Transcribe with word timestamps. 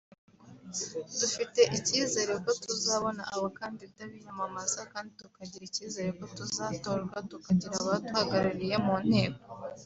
dufite 1.19 1.61
icyizere 1.77 2.33
ko 2.43 2.51
tuzabona 2.63 3.23
abakandida 3.35 4.01
biyamamaza 4.13 4.81
kandi 4.91 5.09
tukagira 5.21 5.63
icyizere 5.69 6.09
ko 6.17 6.25
tuzatorwa 6.37 7.15
tukagira 7.29 7.75
abaduhagarariye 7.81 8.75
mu 8.87 8.95
nteko 9.05 9.43